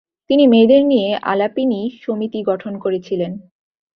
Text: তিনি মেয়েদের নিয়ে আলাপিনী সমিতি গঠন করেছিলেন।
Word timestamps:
তিনি 0.29 0.43
মেয়েদের 0.47 0.81
নিয়ে 0.85 1.09
আলাপিনী 1.23 1.81
সমিতি 2.01 2.39
গঠন 2.43 2.73
করেছিলেন। 2.79 3.31